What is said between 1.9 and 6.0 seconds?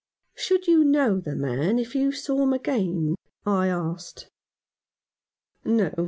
you saw him again?" I asked." No.